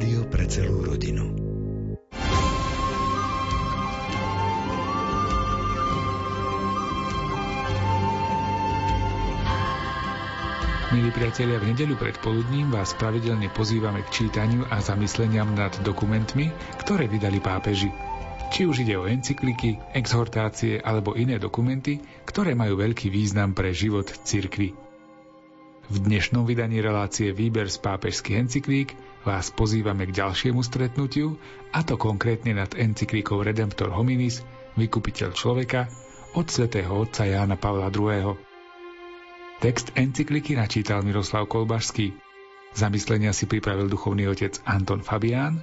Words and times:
Rádio 0.00 0.24
pre 0.32 0.48
celú 0.48 0.80
rodinu. 0.80 1.28
Milí 10.88 11.12
priatelia, 11.12 11.60
v 11.60 11.76
nedeľu 11.76 12.00
pred 12.00 12.16
poludním 12.24 12.72
vás 12.72 12.96
pravidelne 12.96 13.52
pozývame 13.52 14.00
k 14.08 14.24
čítaniu 14.24 14.64
a 14.72 14.80
zamysleniam 14.80 15.52
nad 15.52 15.76
dokumentmi, 15.84 16.48
ktoré 16.80 17.04
vydali 17.04 17.36
pápeži. 17.44 17.92
Či 18.56 18.72
už 18.72 18.88
ide 18.88 18.96
o 18.96 19.04
encykliky, 19.04 19.76
exhortácie 19.92 20.80
alebo 20.80 21.12
iné 21.12 21.36
dokumenty, 21.36 22.00
ktoré 22.24 22.56
majú 22.56 22.80
veľký 22.80 23.12
význam 23.12 23.52
pre 23.52 23.76
život 23.76 24.08
cirkvy. 24.08 24.89
V 25.90 25.98
dnešnom 26.06 26.46
vydaní 26.46 26.78
relácie 26.78 27.34
Výber 27.34 27.66
z 27.66 27.82
pápežských 27.82 28.46
encyklík 28.46 28.94
vás 29.26 29.50
pozývame 29.50 30.06
k 30.06 30.22
ďalšiemu 30.22 30.62
stretnutiu, 30.62 31.34
a 31.74 31.82
to 31.82 31.98
konkrétne 31.98 32.54
nad 32.54 32.70
encyklikou 32.78 33.42
Redemptor 33.42 33.90
Hominis, 33.90 34.46
Vykupiteľ 34.78 35.34
človeka, 35.34 35.90
od 36.38 36.46
svätého 36.46 36.94
otca 36.94 37.26
Jána 37.26 37.58
Pavla 37.58 37.90
II. 37.90 38.38
Text 39.58 39.90
encykliky 39.98 40.54
načítal 40.54 41.02
Miroslav 41.02 41.50
Kolbašský. 41.50 42.14
Zamyslenia 42.70 43.34
si 43.34 43.50
pripravil 43.50 43.90
duchovný 43.90 44.30
otec 44.30 44.62
Anton 44.62 45.02
Fabián 45.02 45.58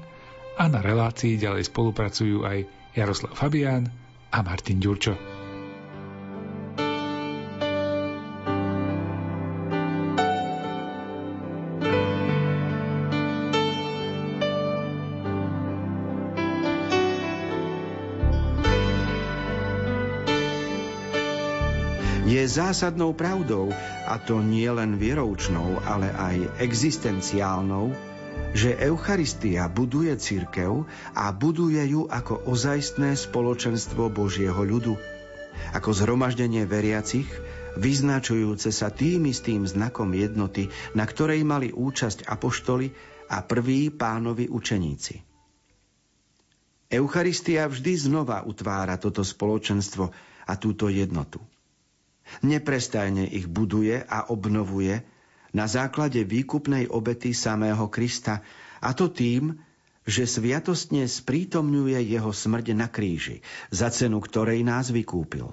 a 0.60 0.68
na 0.68 0.84
relácii 0.84 1.40
ďalej 1.40 1.72
spolupracujú 1.72 2.44
aj 2.44 2.68
Jaroslav 3.00 3.32
Fabián 3.32 3.88
a 4.36 4.44
Martin 4.44 4.84
Ďurčo. 4.84 5.37
Zásadnou 22.58 23.14
pravdou, 23.14 23.70
a 24.10 24.18
to 24.18 24.42
nie 24.42 24.66
len 24.66 24.98
vieroučnou, 24.98 25.78
ale 25.86 26.10
aj 26.10 26.58
existenciálnou, 26.58 27.94
že 28.58 28.74
Eucharistia 28.74 29.70
buduje 29.70 30.18
cirkev 30.18 30.90
a 31.14 31.30
buduje 31.30 31.94
ju 31.94 32.10
ako 32.10 32.50
ozajstné 32.50 33.14
spoločenstvo 33.14 34.10
Božieho 34.10 34.58
ľudu, 34.58 34.98
ako 35.78 35.90
zhromaždenie 35.94 36.66
veriacich, 36.66 37.30
vyznačujúce 37.78 38.74
sa 38.74 38.90
tým 38.90 39.30
istým 39.30 39.70
znakom 39.70 40.10
jednoty, 40.18 40.74
na 40.98 41.06
ktorej 41.06 41.46
mali 41.46 41.70
účasť 41.70 42.26
apoštoli 42.26 42.90
a 43.30 43.46
prví 43.46 43.94
pánovi 43.94 44.50
učeníci. 44.50 45.22
Eucharistia 46.90 47.70
vždy 47.70 47.94
znova 48.02 48.42
utvára 48.50 48.98
toto 48.98 49.22
spoločenstvo 49.22 50.10
a 50.48 50.54
túto 50.58 50.90
jednotu. 50.90 51.38
Neprestajne 52.44 53.26
ich 53.28 53.48
buduje 53.48 54.04
a 54.04 54.28
obnovuje 54.30 55.02
na 55.56 55.66
základe 55.66 56.22
výkupnej 56.28 56.92
obety 56.92 57.32
samého 57.32 57.88
Krista, 57.88 58.44
a 58.84 58.94
to 58.94 59.10
tým, 59.10 59.58
že 60.08 60.24
sviatostne 60.24 61.04
sprítomňuje 61.04 62.00
jeho 62.08 62.32
smrť 62.32 62.78
na 62.78 62.88
kríži, 62.88 63.44
za 63.74 63.92
cenu 63.92 64.24
ktorej 64.24 64.64
nás 64.64 64.88
vykúpil. 64.94 65.52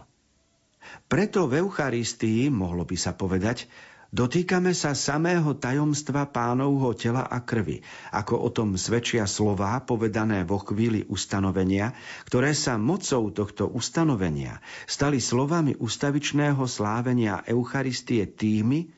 Preto 1.11 1.51
v 1.51 1.65
Eucharistii, 1.65 2.53
mohlo 2.53 2.87
by 2.87 2.95
sa 2.95 3.17
povedať, 3.17 3.67
Dotýkame 4.15 4.79
sa 4.79 4.95
samého 4.95 5.59
tajomstva 5.59 6.31
pánovho 6.31 6.95
tela 6.95 7.27
a 7.27 7.43
krvi, 7.43 7.83
ako 8.15 8.47
o 8.47 8.49
tom 8.55 8.79
svedčia 8.79 9.27
slová 9.27 9.75
povedané 9.83 10.47
vo 10.47 10.63
chvíli 10.63 11.03
ustanovenia, 11.11 11.91
ktoré 12.23 12.55
sa 12.55 12.79
mocou 12.79 13.35
tohto 13.35 13.67
ustanovenia 13.67 14.63
stali 14.87 15.19
slovami 15.19 15.75
ustavičného 15.83 16.63
slávenia 16.63 17.43
Eucharistie 17.43 18.31
tými, 18.31 18.95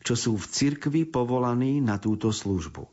čo 0.00 0.16
sú 0.16 0.40
v 0.40 0.48
cirkvi 0.48 1.04
povolaní 1.04 1.84
na 1.84 2.00
túto 2.00 2.32
službu. 2.32 2.88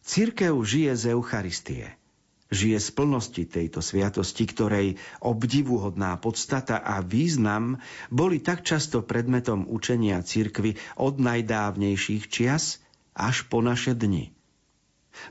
Cirkev 0.00 0.56
žije 0.56 0.96
z 0.96 1.04
Eucharistie– 1.12 1.86
žije 2.50 2.82
z 2.82 2.88
plnosti 2.90 3.42
tejto 3.46 3.78
sviatosti, 3.78 4.44
ktorej 4.44 4.98
obdivuhodná 5.22 6.18
podstata 6.18 6.82
a 6.82 6.98
význam 7.00 7.78
boli 8.10 8.42
tak 8.42 8.66
často 8.66 9.06
predmetom 9.06 9.70
učenia 9.70 10.20
cirkvy 10.20 10.74
od 10.98 11.22
najdávnejších 11.22 12.26
čias 12.26 12.82
až 13.14 13.46
po 13.46 13.62
naše 13.62 13.94
dni. 13.94 14.34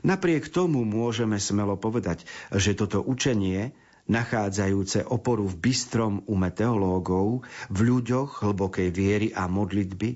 Napriek 0.04 0.48
tomu 0.48 0.84
môžeme 0.84 1.36
smelo 1.40 1.76
povedať, 1.76 2.24
že 2.52 2.76
toto 2.76 3.00
učenie, 3.00 3.72
nachádzajúce 4.10 5.06
oporu 5.06 5.46
v 5.46 5.56
bystrom 5.70 6.24
ume 6.26 6.50
teológov, 6.50 7.46
v 7.68 7.78
ľuďoch 7.78 8.44
hlbokej 8.44 8.88
viery 8.90 9.28
a 9.32 9.46
modlitby, 9.46 10.10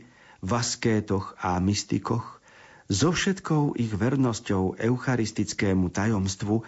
v 0.44 0.50
askétoch 0.50 1.36
a 1.40 1.56
mystikoch, 1.60 2.42
so 2.84 3.16
všetkou 3.16 3.80
ich 3.80 3.92
vernosťou 3.96 4.76
eucharistickému 4.76 5.88
tajomstvu 5.88 6.60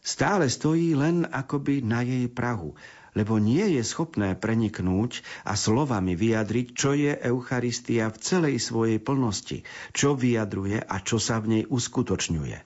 stále 0.00 0.48
stojí 0.48 0.96
len 0.96 1.28
akoby 1.28 1.84
na 1.84 2.00
jej 2.00 2.26
prahu, 2.28 2.74
lebo 3.12 3.42
nie 3.42 3.78
je 3.78 3.82
schopné 3.82 4.38
preniknúť 4.38 5.20
a 5.44 5.58
slovami 5.58 6.14
vyjadriť, 6.14 6.66
čo 6.72 6.90
je 6.94 7.12
Eucharistia 7.16 8.08
v 8.08 8.20
celej 8.20 8.56
svojej 8.62 8.98
plnosti, 9.02 9.66
čo 9.92 10.14
vyjadruje 10.14 10.80
a 10.80 10.96
čo 11.02 11.18
sa 11.18 11.42
v 11.42 11.46
nej 11.58 11.64
uskutočňuje. 11.66 12.58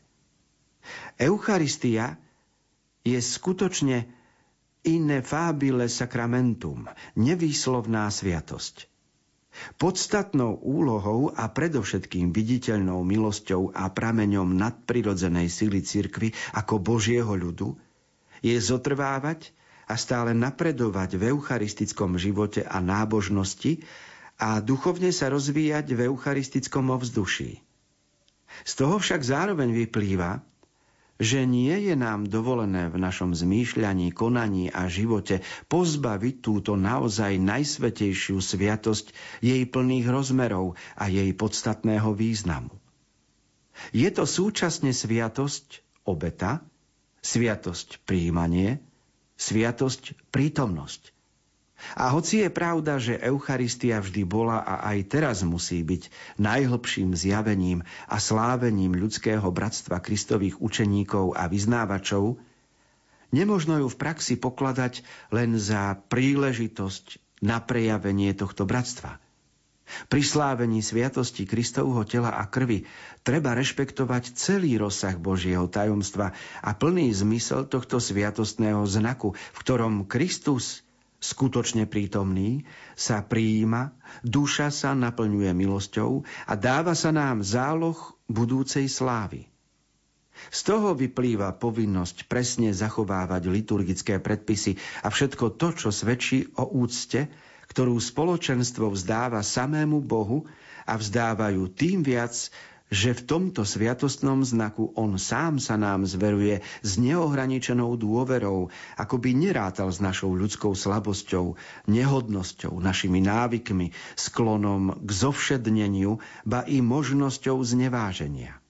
Eucharistia 1.16 2.20
je 3.04 3.16
skutočne 3.20 4.04
inefabile 4.84 5.88
sacramentum, 5.88 6.84
nevýslovná 7.16 8.12
sviatosť. 8.12 8.94
Podstatnou 9.78 10.59
úlohou 10.60 11.31
a 11.34 11.47
predovšetkým 11.47 12.34
viditeľnou 12.34 13.06
milosťou 13.06 13.70
a 13.75 13.87
prameňom 13.91 14.54
nadprirodzenej 14.54 15.47
sily 15.50 15.81
cirkvy 15.82 16.34
ako 16.54 16.82
Božieho 16.82 17.31
ľudu 17.34 17.78
je 18.44 18.56
zotrvávať 18.59 19.54
a 19.88 19.94
stále 19.97 20.32
napredovať 20.32 21.16
v 21.16 21.37
eucharistickom 21.37 22.16
živote 22.16 22.64
a 22.64 22.81
nábožnosti 22.81 23.84
a 24.41 24.59
duchovne 24.59 25.14
sa 25.14 25.31
rozvíjať 25.31 25.87
v 25.94 26.00
eucharistickom 26.10 26.91
ovzduší. 26.91 27.62
Z 28.64 28.72
toho 28.78 29.03
však 29.03 29.20
zároveň 29.22 29.75
vyplýva, 29.75 30.43
že 31.22 31.47
nie 31.47 31.70
je 31.86 31.94
nám 31.94 32.26
dovolené 32.26 32.91
v 32.91 32.98
našom 32.98 33.38
zmýšľaní, 33.38 34.10
konaní 34.10 34.66
a 34.75 34.91
živote 34.91 35.47
pozbaviť 35.70 36.34
túto 36.42 36.75
naozaj 36.75 37.38
najsvetejšiu 37.38 38.42
sviatosť 38.42 39.14
jej 39.38 39.62
plných 39.62 40.10
rozmerov 40.10 40.75
a 40.98 41.06
jej 41.06 41.30
podstatného 41.30 42.10
významu. 42.19 42.75
Je 43.94 44.10
to 44.10 44.26
súčasne 44.26 44.91
sviatosť 44.91 45.82
obeta, 46.02 46.62
sviatosť 47.22 48.02
príjmanie, 48.02 48.82
sviatosť 49.38 50.19
prítomnosť. 50.34 51.13
A 51.92 52.08
hoci 52.08 52.40
je 52.40 52.48
pravda, 52.48 52.96
že 52.96 53.20
Eucharistia 53.20 54.00
vždy 54.00 54.25
bola 54.25 54.64
a 54.64 54.88
aj 54.94 54.98
teraz 55.12 55.44
musí 55.44 55.84
byť 55.84 56.08
najhlbším 56.40 57.12
zjavením 57.12 57.84
a 58.08 58.16
slávením 58.16 58.96
ľudského 58.96 59.44
bratstva 59.52 60.00
Kristových 60.00 60.58
učeníkov 60.64 61.36
a 61.36 61.44
vyznávačov, 61.46 62.40
nemožno 63.34 63.82
ju 63.84 63.88
v 63.92 64.00
praxi 64.00 64.40
pokladať 64.40 65.04
len 65.34 65.60
za 65.60 66.00
príležitosť 66.08 67.20
na 67.44 67.60
prejavenie 67.60 68.32
tohto 68.32 68.64
bratstva. 68.64 69.20
Pri 70.08 70.25
slávení 70.25 70.80
sviatosti 70.80 71.44
Kristovho 71.44 72.08
tela 72.08 72.32
a 72.32 72.48
krvi 72.48 72.88
treba 73.20 73.52
rešpektovať 73.52 74.32
celý 74.32 74.80
rozsah 74.80 75.12
Božieho 75.20 75.69
tajomstva 75.69 76.32
a 76.64 76.70
plný 76.72 77.12
zmysel 77.12 77.69
tohto 77.69 78.00
sviatostného 78.00 78.80
znaku, 78.88 79.37
v 79.37 79.58
ktorom 79.60 80.08
Kristus 80.08 80.83
skutočne 81.25 81.88
prítomný, 81.88 82.69
sa 82.93 83.25
prijíma, 83.25 83.97
duša 84.21 84.69
sa 84.69 84.93
naplňuje 84.93 85.50
milosťou 85.56 86.21
a 86.44 86.53
dáva 86.53 86.93
sa 86.93 87.09
nám 87.09 87.41
záloh 87.41 87.97
budúcej 88.29 88.85
slávy. 88.93 89.49
Z 90.50 90.67
toho 90.67 90.93
vyplýva 90.93 91.56
povinnosť 91.56 92.26
presne 92.29 92.75
zachovávať 92.75 93.49
liturgické 93.49 94.19
predpisy 94.19 94.76
a 95.00 95.09
všetko 95.09 95.56
to, 95.56 95.73
čo 95.73 95.88
svedčí 95.94 96.50
o 96.59 96.69
úcte, 96.75 97.31
ktorú 97.71 97.97
spoločenstvo 97.97 98.93
vzdáva 98.93 99.41
samému 99.41 100.05
Bohu 100.05 100.44
a 100.85 101.00
vzdávajú 101.00 101.73
tým 101.73 102.05
viac, 102.05 102.35
že 102.94 103.11
v 103.11 103.26
tomto 103.26 103.67
sviatostnom 103.67 104.46
znaku 104.46 104.94
on 104.94 105.19
sám 105.19 105.58
sa 105.58 105.75
nám 105.75 106.06
zveruje 106.06 106.62
s 106.87 106.94
neohraničenou 106.94 107.99
dôverou, 107.99 108.70
ako 108.94 109.17
by 109.19 109.35
nerátal 109.35 109.91
s 109.91 109.99
našou 109.99 110.31
ľudskou 110.38 110.79
slabosťou, 110.79 111.58
nehodnosťou, 111.91 112.79
našimi 112.79 113.19
návykmi, 113.19 113.91
sklonom 114.14 115.02
k 115.02 115.11
zovšedneniu, 115.11 116.23
ba 116.46 116.62
i 116.70 116.79
možnosťou 116.79 117.58
zneváženia. 117.67 118.62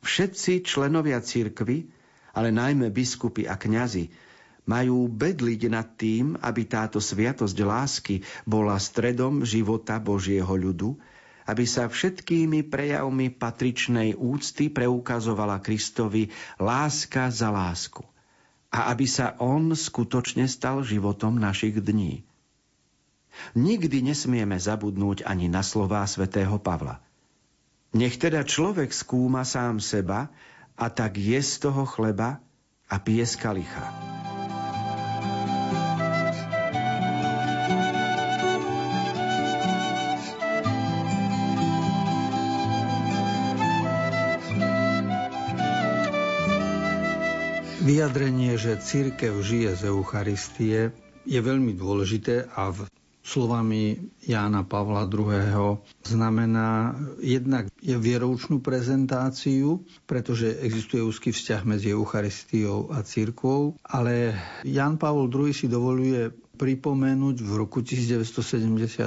Všetci 0.00 0.64
členovia 0.64 1.20
cirkvy, 1.20 1.92
ale 2.32 2.48
najmä 2.48 2.88
biskupy 2.88 3.44
a 3.44 3.60
kňazi, 3.60 4.08
majú 4.68 5.08
bedliť 5.08 5.60
nad 5.68 5.92
tým, 5.96 6.40
aby 6.40 6.64
táto 6.64 7.00
sviatosť 7.00 7.56
lásky 7.64 8.16
bola 8.48 8.80
stredom 8.80 9.44
života 9.44 10.00
Božieho 10.00 10.52
ľudu, 10.56 10.96
aby 11.48 11.64
sa 11.64 11.88
všetkými 11.88 12.68
prejavmi 12.68 13.32
patričnej 13.32 14.12
úcty 14.12 14.68
preukazovala 14.68 15.64
Kristovi 15.64 16.28
láska 16.60 17.32
za 17.32 17.48
lásku 17.48 18.04
a 18.68 18.92
aby 18.92 19.08
sa 19.08 19.32
On 19.40 19.72
skutočne 19.72 20.44
stal 20.44 20.84
životom 20.84 21.40
našich 21.40 21.80
dní. 21.80 22.28
Nikdy 23.56 24.12
nesmieme 24.12 24.60
zabudnúť 24.60 25.24
ani 25.24 25.48
na 25.48 25.64
slová 25.64 26.04
svätého 26.04 26.60
Pavla. 26.60 27.00
Nech 27.96 28.20
teda 28.20 28.44
človek 28.44 28.92
skúma 28.92 29.48
sám 29.48 29.80
seba 29.80 30.28
a 30.76 30.86
tak 30.92 31.16
je 31.16 31.40
z 31.40 31.64
toho 31.64 31.88
chleba 31.88 32.44
a 32.92 32.96
pije 33.00 33.24
z 33.24 33.34
kalicha. 33.40 34.17
Vyjadrenie, 47.88 48.60
že 48.60 48.76
církev 48.76 49.40
žije 49.40 49.72
z 49.72 49.88
Eucharistie, 49.88 50.92
je 51.24 51.40
veľmi 51.40 51.72
dôležité 51.72 52.44
a 52.52 52.68
v 52.68 52.84
slovami 53.28 54.00
Jána 54.24 54.64
Pavla 54.64 55.04
II. 55.04 55.84
znamená 56.00 56.96
jednak 57.20 57.68
je 57.84 57.92
vieroučnú 58.00 58.64
prezentáciu, 58.64 59.84
pretože 60.08 60.56
existuje 60.64 61.04
úzky 61.04 61.36
vzťah 61.36 61.62
medzi 61.68 61.92
Eucharistiou 61.92 62.88
a 62.88 63.04
církvou, 63.04 63.76
ale 63.84 64.32
Ján 64.64 64.96
Pavol 64.96 65.28
II 65.28 65.52
si 65.52 65.68
dovoluje 65.68 66.32
pripomenúť 66.58 67.36
v 67.38 67.50
roku 67.54 67.86
1978 67.86 69.06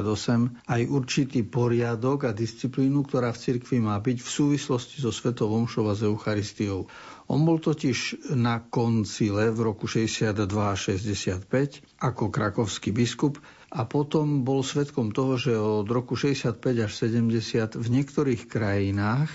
aj 0.71 0.81
určitý 0.87 1.43
poriadok 1.43 2.31
a 2.31 2.31
disciplínu, 2.31 3.03
ktorá 3.03 3.35
v 3.35 3.41
cirkvi 3.43 3.83
má 3.83 3.99
byť 3.99 4.23
v 4.23 4.29
súvislosti 4.31 5.03
so 5.03 5.11
Svetou 5.11 5.51
Omšou 5.51 5.91
a 5.91 5.93
s 5.93 6.07
Eucharistiou. 6.07 6.87
On 7.27 7.43
bol 7.43 7.59
totiž 7.59 8.31
na 8.39 8.63
koncile 8.63 9.51
v 9.51 9.59
roku 9.67 9.83
62 9.83 10.31
a 10.47 10.75
65 10.79 11.83
ako 11.99 12.31
krakovský 12.31 12.95
biskup 12.95 13.35
a 13.71 13.87
potom 13.87 14.43
bol 14.43 14.67
svetkom 14.67 15.15
toho, 15.15 15.39
že 15.39 15.55
od 15.55 15.87
roku 15.87 16.19
65 16.19 16.59
až 16.59 16.91
70 16.91 17.79
v 17.79 17.87
niektorých 17.87 18.51
krajinách 18.51 19.31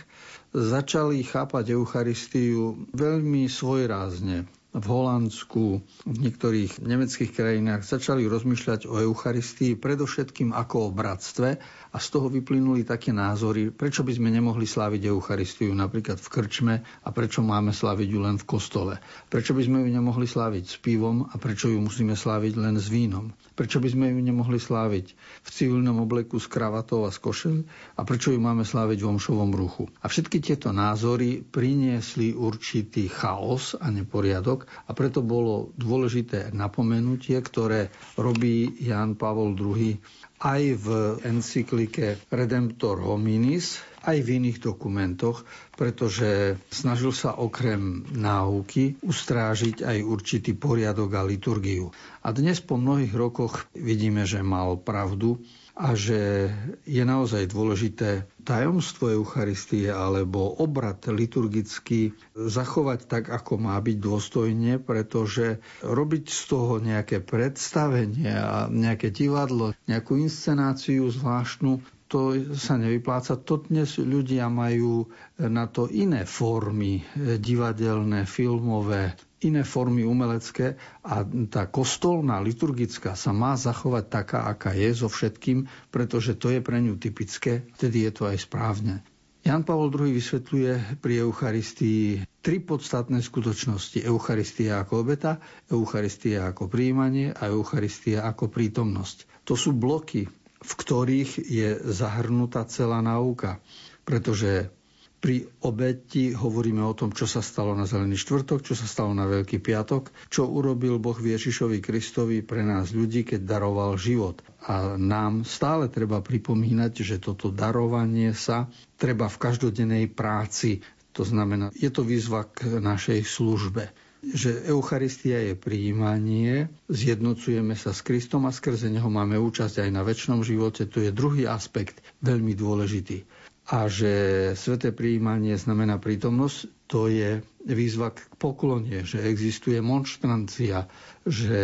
začali 0.53 1.25
chápať 1.25 1.73
Eucharistiu 1.73 2.77
veľmi 2.93 3.49
svojrázne 3.49 4.45
v 4.77 4.85
Holandsku, 4.85 5.81
v 6.05 6.19
niektorých 6.21 6.85
nemeckých 6.85 7.33
krajinách 7.33 7.89
začali 7.89 8.29
rozmýšľať 8.29 8.85
o 8.85 9.01
Eucharistii 9.01 9.73
predovšetkým 9.81 10.53
ako 10.53 10.77
o 10.77 10.89
bratstve 10.93 11.49
a 11.93 11.97
z 11.97 12.07
toho 12.13 12.29
vyplynuli 12.29 12.85
také 12.85 13.09
názory, 13.17 13.73
prečo 13.73 14.05
by 14.05 14.13
sme 14.13 14.29
nemohli 14.29 14.69
sláviť 14.69 15.09
Eucharistiu 15.09 15.73
napríklad 15.73 16.21
v 16.21 16.29
krčme 16.29 16.75
a 16.85 17.09
prečo 17.09 17.41
máme 17.41 17.73
sláviť 17.73 18.09
ju 18.13 18.21
len 18.21 18.37
v 18.37 18.45
kostole. 18.45 19.01
Prečo 19.33 19.57
by 19.57 19.65
sme 19.65 19.81
ju 19.81 19.89
nemohli 19.89 20.29
sláviť 20.29 20.65
s 20.69 20.77
pivom 20.77 21.25
a 21.25 21.35
prečo 21.41 21.73
ju 21.73 21.81
musíme 21.81 22.13
sláviť 22.13 22.61
len 22.61 22.77
s 22.77 22.93
vínom. 22.93 23.33
Prečo 23.57 23.81
by 23.81 23.89
sme 23.89 24.13
ju 24.13 24.21
nemohli 24.21 24.61
sláviť 24.61 25.07
v 25.17 25.49
civilnom 25.49 26.05
obleku 26.05 26.37
s 26.37 26.45
kravatou 26.53 27.09
a 27.09 27.11
s 27.11 27.17
košel 27.17 27.65
a 27.97 28.05
prečo 28.05 28.29
ju 28.29 28.37
máme 28.45 28.69
sláviť 28.69 29.01
v 29.01 29.17
omšovom 29.17 29.57
ruchu. 29.57 29.89
A 30.05 30.13
všetky 30.13 30.45
tieto 30.45 30.69
názory 30.77 31.41
priniesli 31.41 32.37
určitý 32.37 33.09
chaos 33.09 33.73
a 33.73 33.89
neporiadok 33.89 34.66
a 34.67 34.91
preto 34.93 35.23
bolo 35.25 35.73
dôležité 35.79 36.51
napomenutie, 36.53 37.39
ktoré 37.41 37.89
robí 38.19 38.77
Jan 38.83 39.15
Pavol 39.17 39.57
II 39.57 39.97
aj 40.37 40.63
v 40.77 40.87
encyklike 41.25 42.21
Redemptor 42.29 43.01
hominis, 43.01 43.81
aj 44.05 44.21
v 44.21 44.29
iných 44.39 44.61
dokumentoch, 44.61 45.49
pretože 45.75 46.61
snažil 46.69 47.11
sa 47.11 47.35
okrem 47.41 48.05
náuky 48.13 49.01
ustrážiť 49.01 49.83
aj 49.83 49.99
určitý 50.05 50.53
poriadok 50.53 51.11
a 51.17 51.23
liturgiu. 51.25 51.91
A 52.23 52.31
dnes 52.37 52.61
po 52.61 52.77
mnohých 52.77 53.17
rokoch 53.17 53.67
vidíme, 53.73 54.29
že 54.29 54.45
mal 54.45 54.77
pravdu 54.77 55.41
a 55.77 55.93
že 55.93 56.49
je 56.89 57.05
naozaj 57.05 57.53
dôležité 57.53 58.25
tajomstvo 58.49 59.13
Eucharistie 59.13 59.93
alebo 59.93 60.57
obrad 60.57 61.05
liturgický 61.05 62.17
zachovať 62.33 63.05
tak, 63.05 63.25
ako 63.29 63.61
má 63.61 63.77
byť 63.77 63.97
dôstojne, 64.01 64.81
pretože 64.81 65.61
robiť 65.85 66.25
z 66.33 66.41
toho 66.49 66.81
nejaké 66.81 67.21
predstavenie 67.21 68.33
a 68.33 68.73
nejaké 68.73 69.13
divadlo, 69.13 69.77
nejakú 69.85 70.17
inscenáciu 70.17 71.13
zvláštnu, 71.13 71.85
to 72.07 72.55
sa 72.55 72.79
nevypláca. 72.79 73.35
To 73.35 73.67
dnes 73.67 73.99
ľudia 73.99 74.47
majú 74.47 75.11
na 75.43 75.67
to 75.67 75.91
iné 75.91 76.23
formy 76.23 77.03
divadelné, 77.19 78.25
filmové, 78.25 79.19
iné 79.45 79.67
formy 79.69 80.07
umelecké 80.07 80.81
a 81.05 81.21
tá 81.53 81.69
kostolná, 81.69 82.41
liturgická 82.41 83.13
sa 83.13 83.37
má 83.37 83.53
zachovať 83.53 84.05
taká, 84.09 84.39
aká 84.49 84.73
je 84.73 84.91
so 84.97 85.13
všetkým, 85.13 85.69
pretože 85.93 86.41
to 86.41 86.49
je 86.49 86.65
pre 86.65 86.81
ňu 86.81 86.97
typické, 86.97 87.69
vtedy 87.77 88.09
je 88.09 88.13
to 88.17 88.23
aj 88.25 88.39
správne. 88.41 89.05
Jan 89.47 89.63
Pavol 89.63 89.95
II 89.95 90.11
vysvetľuje 90.11 90.99
pri 90.99 91.23
Eucharistii 91.23 92.27
tri 92.43 92.59
podstatné 92.59 93.23
skutočnosti. 93.23 94.03
Eucharistia 94.03 94.83
ako 94.83 95.07
obeta, 95.07 95.39
Eucharistia 95.71 96.51
ako 96.51 96.67
príjmanie 96.67 97.31
a 97.31 97.47
Eucharistia 97.47 98.27
ako 98.27 98.51
prítomnosť. 98.51 99.47
To 99.47 99.55
sú 99.55 99.71
bloky, 99.71 100.27
v 100.67 100.73
ktorých 100.75 101.47
je 101.47 101.79
zahrnutá 101.95 102.67
celá 102.67 102.99
náuka, 102.99 103.63
pretože 104.03 104.75
pri 105.17 105.49
obeti 105.65 106.37
hovoríme 106.37 106.85
o 106.85 106.93
tom, 106.93 107.11
čo 107.11 107.25
sa 107.25 107.41
stalo 107.41 107.73
na 107.73 107.89
Zelený 107.89 108.21
štvrtok, 108.21 108.61
čo 108.61 108.77
sa 108.77 108.85
stalo 108.85 109.17
na 109.17 109.25
Veľký 109.25 109.59
piatok, 109.59 110.13
čo 110.29 110.45
urobil 110.47 111.01
Boh 111.01 111.17
Ježišovi 111.17 111.81
Kristovi 111.81 112.45
pre 112.45 112.61
nás 112.61 112.93
ľudí, 112.93 113.25
keď 113.25 113.43
daroval 113.43 113.97
život. 113.97 114.45
A 114.69 115.01
nám 115.01 115.49
stále 115.49 115.89
treba 115.89 116.21
pripomínať, 116.21 116.93
že 117.01 117.17
toto 117.17 117.49
darovanie 117.49 118.37
sa 118.37 118.69
treba 119.01 119.33
v 119.33 119.41
každodennej 119.41 120.05
práci. 120.13 120.85
To 121.17 121.25
znamená, 121.25 121.73
je 121.73 121.89
to 121.89 122.05
výzva 122.05 122.45
k 122.45 122.77
našej 122.77 123.25
službe 123.25 123.89
že 124.27 124.59
Eucharistia 124.67 125.39
je 125.39 125.55
príjmanie, 125.55 126.67
zjednocujeme 126.91 127.79
sa 127.79 127.95
s 127.95 128.03
Kristom 128.03 128.49
a 128.49 128.51
skrze 128.51 128.91
Neho 128.91 129.07
máme 129.07 129.39
účasť 129.39 129.87
aj 129.87 129.91
na 129.95 130.03
väčšnom 130.03 130.43
živote. 130.43 130.83
To 130.91 130.99
je 130.99 131.15
druhý 131.15 131.47
aspekt, 131.47 132.03
veľmi 132.27 132.59
dôležitý 132.59 133.23
a 133.67 133.91
že 133.91 134.13
sveté 134.55 134.95
príjmanie 134.95 135.59
znamená 135.59 135.99
prítomnosť, 135.99 136.59
to 136.87 137.11
je 137.11 137.43
výzva 137.67 138.15
k 138.15 138.23
poklone, 138.39 139.03
že 139.03 139.27
existuje 139.27 139.83
monštrancia, 139.83 140.87
že 141.27 141.59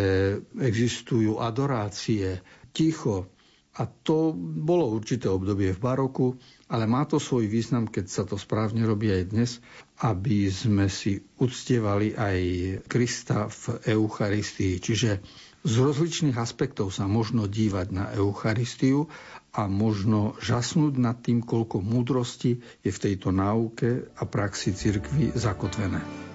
existujú 0.59 1.39
adorácie, 1.39 2.43
ticho. 2.75 3.31
A 3.73 3.87
to 3.87 4.35
bolo 4.37 4.85
určité 4.91 5.31
obdobie 5.31 5.73
v 5.73 5.81
baroku, 5.81 6.37
ale 6.69 6.85
má 6.85 7.07
to 7.07 7.17
svoj 7.17 7.47
význam, 7.49 7.89
keď 7.89 8.05
sa 8.05 8.23
to 8.27 8.37
správne 8.37 8.83
robí 8.85 9.09
aj 9.09 9.23
dnes, 9.33 9.51
aby 10.03 10.45
sme 10.51 10.91
si 10.91 11.17
uctievali 11.39 12.13
aj 12.13 12.37
Krista 12.85 13.47
v 13.49 13.63
Eucharistii. 13.95 14.77
Čiže 14.77 15.09
z 15.63 15.73
rozličných 15.79 16.35
aspektov 16.35 16.91
sa 16.91 17.07
možno 17.07 17.47
dívať 17.47 17.87
na 17.95 18.05
Eucharistiu 18.11 19.07
a 19.55 19.71
možno 19.71 20.35
žasnúť 20.43 20.93
nad 20.99 21.15
tým, 21.23 21.39
koľko 21.39 21.79
múdrosti 21.79 22.59
je 22.83 22.91
v 22.91 23.01
tejto 23.01 23.31
náuke 23.31 24.11
a 24.11 24.23
praxi 24.27 24.75
cirkvi 24.75 25.31
zakotvené. 25.31 26.32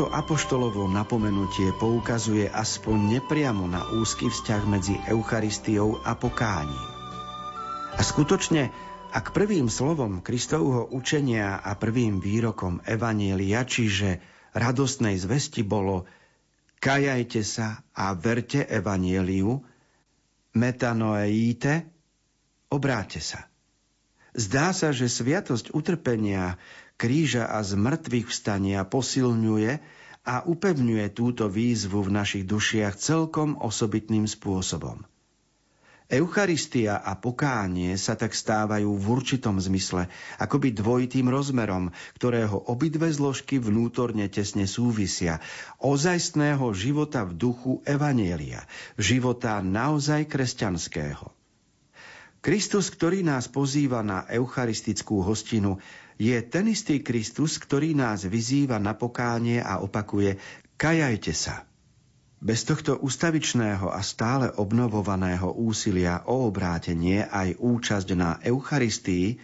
Toto 0.00 0.16
apoštolovo 0.16 0.88
napomenutie 0.88 1.76
poukazuje 1.76 2.48
aspoň 2.48 3.20
nepriamo 3.20 3.68
na 3.68 3.84
úzky 4.00 4.32
vzťah 4.32 4.62
medzi 4.64 4.96
Eucharistiou 4.96 6.00
a 6.00 6.16
pokáním. 6.16 6.88
A 7.92 8.00
skutočne, 8.00 8.72
ak 9.12 9.36
prvým 9.36 9.68
slovom 9.68 10.24
Kristovho 10.24 10.88
učenia 10.88 11.60
a 11.60 11.76
prvým 11.76 12.16
výrokom 12.16 12.80
Evanielia, 12.88 13.60
čiže 13.68 14.24
radostnej 14.56 15.20
zvesti 15.20 15.60
bolo 15.68 16.08
kajajte 16.80 17.44
sa 17.44 17.84
a 17.92 18.16
verte 18.16 18.64
Evanieliu, 18.64 19.60
metanoeíte, 20.56 21.84
obráte 22.72 23.20
sa. 23.20 23.52
Zdá 24.32 24.72
sa, 24.72 24.96
že 24.96 25.12
sviatosť 25.12 25.76
utrpenia 25.76 26.56
kríža 27.00 27.48
a 27.48 27.64
zmrtvých 27.64 28.28
vstania 28.28 28.84
posilňuje 28.84 29.72
a 30.28 30.44
upevňuje 30.44 31.06
túto 31.16 31.48
výzvu 31.48 32.04
v 32.04 32.12
našich 32.12 32.44
dušiach 32.44 33.00
celkom 33.00 33.56
osobitným 33.56 34.28
spôsobom. 34.28 35.00
Eucharistia 36.10 36.98
a 36.98 37.14
pokánie 37.14 37.94
sa 37.94 38.18
tak 38.18 38.34
stávajú 38.34 38.98
v 38.98 39.04
určitom 39.14 39.62
zmysle 39.62 40.10
akoby 40.42 40.74
dvojitým 40.74 41.30
rozmerom, 41.30 41.94
ktorého 42.18 42.66
obidve 42.66 43.06
zložky 43.14 43.62
vnútorne 43.62 44.26
tesne 44.26 44.66
súvisia. 44.66 45.38
Ozajstného 45.78 46.66
života 46.74 47.22
v 47.22 47.38
duchu 47.38 47.72
Evanielia, 47.86 48.66
života 48.98 49.62
naozaj 49.62 50.26
kresťanského. 50.26 51.39
Kristus, 52.40 52.88
ktorý 52.88 53.20
nás 53.20 53.52
pozýva 53.52 54.00
na 54.00 54.24
eucharistickú 54.24 55.20
hostinu, 55.20 55.76
je 56.16 56.32
ten 56.40 56.72
istý 56.72 57.04
Kristus, 57.04 57.60
ktorý 57.60 57.92
nás 57.92 58.24
vyzýva 58.24 58.80
na 58.80 58.96
pokánie 58.96 59.60
a 59.60 59.84
opakuje 59.84 60.40
Kajajte 60.80 61.36
sa. 61.36 61.68
Bez 62.40 62.64
tohto 62.64 62.96
ustavičného 62.96 63.92
a 63.92 64.00
stále 64.00 64.48
obnovovaného 64.48 65.52
úsilia 65.52 66.24
o 66.24 66.48
obrátenie 66.48 67.28
aj 67.28 67.60
účasť 67.60 68.08
na 68.16 68.40
Eucharistii 68.40 69.36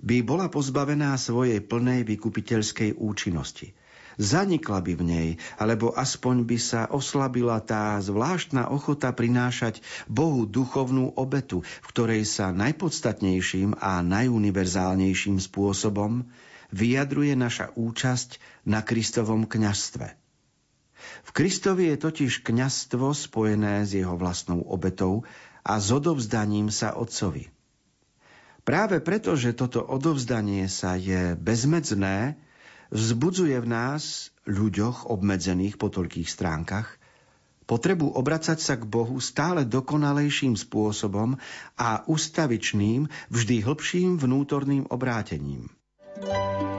by 0.00 0.24
bola 0.24 0.48
pozbavená 0.48 1.12
svojej 1.20 1.60
plnej 1.60 2.08
vykupiteľskej 2.08 2.96
účinnosti– 2.96 3.76
zanikla 4.20 4.80
by 4.82 4.92
v 4.98 5.02
nej, 5.02 5.28
alebo 5.56 5.92
aspoň 5.92 6.44
by 6.44 6.58
sa 6.58 6.80
oslabila 6.88 7.60
tá 7.60 8.00
zvláštna 8.00 8.68
ochota 8.68 9.12
prinášať 9.12 9.80
Bohu 10.08 10.48
duchovnú 10.48 11.14
obetu, 11.14 11.62
v 11.64 11.86
ktorej 11.92 12.22
sa 12.28 12.50
najpodstatnejším 12.50 13.78
a 13.80 14.00
najuniverzálnejším 14.04 15.40
spôsobom 15.40 16.28
vyjadruje 16.72 17.36
naša 17.36 17.70
účasť 17.76 18.40
na 18.64 18.80
Kristovom 18.80 19.44
kňastve. 19.44 20.16
V 21.22 21.30
Kristovi 21.34 21.92
je 21.92 21.96
totiž 21.98 22.46
kňastvo 22.46 23.12
spojené 23.12 23.84
s 23.84 23.92
jeho 23.92 24.16
vlastnou 24.16 24.64
obetou 24.64 25.26
a 25.62 25.78
s 25.78 25.92
odovzdaním 25.92 26.70
sa 26.72 26.94
Otcovi. 26.96 27.50
Práve 28.62 29.02
preto, 29.02 29.34
že 29.34 29.58
toto 29.58 29.82
odovzdanie 29.82 30.70
sa 30.70 30.94
je 30.94 31.34
bezmedzné, 31.34 32.38
vzbudzuje 32.92 33.56
v 33.56 33.68
nás, 33.68 34.30
ľuďoch 34.44 35.08
obmedzených 35.08 35.80
po 35.80 35.88
toľkých 35.88 36.28
stránkach, 36.28 37.00
potrebu 37.64 38.12
obracať 38.12 38.58
sa 38.60 38.74
k 38.76 38.84
Bohu 38.84 39.16
stále 39.18 39.64
dokonalejším 39.64 40.60
spôsobom 40.60 41.40
a 41.80 42.04
ustavičným, 42.04 43.08
vždy 43.32 43.56
hlbším 43.64 44.20
vnútorným 44.20 44.92
obrátením. 44.92 45.72
thank 46.22 46.71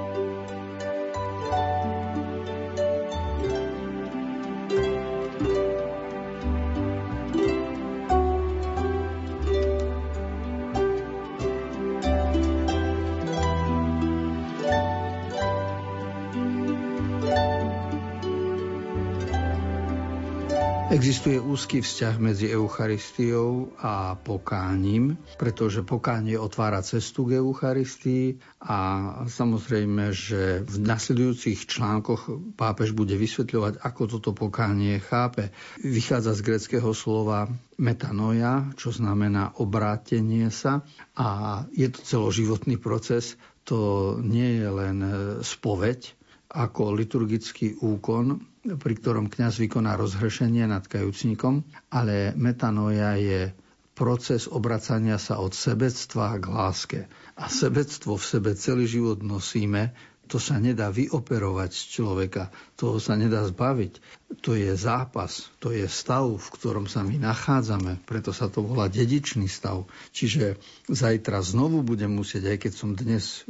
Existuje 20.94 21.42
úzky 21.42 21.82
vzťah 21.82 22.22
medzi 22.22 22.54
Eucharistiou 22.54 23.74
a 23.82 24.14
pokáním, 24.14 25.18
pretože 25.42 25.82
pokánie 25.82 26.38
otvára 26.38 26.86
cestu 26.86 27.26
k 27.26 27.42
Eucharistii 27.42 28.38
a 28.62 28.78
samozrejme, 29.26 30.14
že 30.14 30.62
v 30.62 30.76
nasledujúcich 30.86 31.66
článkoch 31.66 32.54
pápež 32.54 32.94
bude 32.94 33.18
vysvetľovať, 33.18 33.82
ako 33.82 34.02
toto 34.06 34.38
pokánie 34.38 35.02
chápe. 35.02 35.50
Vychádza 35.82 36.38
z 36.38 36.46
greckého 36.46 36.94
slova 36.94 37.50
metanoja, 37.82 38.70
čo 38.78 38.94
znamená 38.94 39.58
obrátenie 39.58 40.54
sa 40.54 40.86
a 41.18 41.66
je 41.74 41.90
to 41.90 42.06
celoživotný 42.06 42.78
proces. 42.78 43.34
To 43.66 44.14
nie 44.22 44.62
je 44.62 44.68
len 44.70 44.98
spoveď 45.42 46.22
ako 46.54 46.94
liturgický 46.94 47.82
úkon, 47.82 48.46
pri 48.64 48.94
ktorom 48.94 49.28
kňaz 49.28 49.58
vykoná 49.58 49.98
rozhrešenie 49.98 50.70
nad 50.70 50.86
kajúcnikom, 50.86 51.66
ale 51.90 52.38
metanoja 52.38 53.18
je 53.18 53.52
proces 53.94 54.50
obracania 54.50 55.18
sa 55.18 55.42
od 55.42 55.54
sebectva 55.54 56.38
k 56.38 56.46
láske. 56.50 57.00
A 57.38 57.50
sebectvo 57.50 58.18
v 58.18 58.26
sebe 58.26 58.52
celý 58.54 58.86
život 58.86 59.22
nosíme, 59.26 59.94
to 60.32 60.40
sa 60.40 60.56
nedá 60.56 60.88
vyoperovať 60.90 61.72
z 61.76 61.84
človeka, 62.00 62.50
toho 62.80 62.98
sa 62.98 63.14
nedá 63.20 63.44
zbaviť. 63.44 64.00
To 64.42 64.58
je 64.58 64.72
zápas, 64.74 65.52
to 65.60 65.76
je 65.76 65.86
stav, 65.86 66.26
v 66.26 66.48
ktorom 66.58 66.88
sa 66.90 67.04
my 67.04 67.20
nachádzame, 67.22 68.02
preto 68.08 68.32
sa 68.34 68.50
to 68.50 68.64
volá 68.64 68.90
dedičný 68.90 69.46
stav. 69.46 69.86
Čiže 70.16 70.58
zajtra 70.90 71.44
znovu 71.44 71.84
budem 71.84 72.10
musieť, 72.10 72.56
aj 72.56 72.58
keď 72.66 72.74
som 72.74 72.96
dnes 72.96 73.44